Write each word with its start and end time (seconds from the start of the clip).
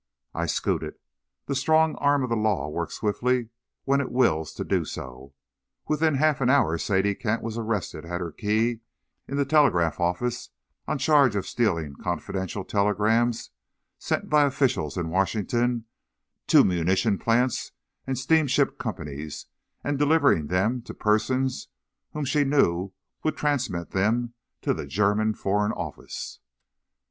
I 0.33 0.47
scooted. 0.47 0.95
The 1.45 1.53
strong 1.53 1.93
arm 1.97 2.23
of 2.23 2.29
the 2.31 2.35
law 2.35 2.67
works 2.69 2.95
swiftly 2.95 3.49
when 3.83 4.01
it 4.01 4.11
wills 4.11 4.51
to 4.55 4.63
do 4.63 4.83
so. 4.83 5.35
Within 5.87 6.15
half 6.15 6.41
an 6.41 6.49
hour 6.49 6.75
Sadie 6.79 7.13
Kent 7.13 7.43
was 7.43 7.55
arrested 7.55 8.03
at 8.05 8.19
her 8.19 8.31
key 8.31 8.79
in 9.27 9.37
the 9.37 9.45
telegraph 9.45 9.99
office 9.99 10.49
on 10.87 10.97
charge 10.97 11.35
of 11.35 11.45
stealing 11.45 11.93
confidential 11.97 12.65
telegrams 12.65 13.51
sent 13.99 14.27
by 14.27 14.45
officials 14.45 14.97
in 14.97 15.09
Washington 15.11 15.85
to 16.47 16.63
munition 16.63 17.19
plants 17.19 17.71
and 18.07 18.17
steamship 18.17 18.79
companies 18.79 19.45
and 19.83 19.99
delivering 19.99 20.47
them 20.47 20.81
to 20.81 20.95
persons 20.95 21.67
who 22.13 22.25
she 22.25 22.43
knew 22.43 22.91
would 23.23 23.37
transmit 23.37 23.91
them 23.91 24.33
to 24.63 24.73
the 24.73 24.87
German 24.87 25.35
Foreign 25.35 25.71
Office. 25.71 26.39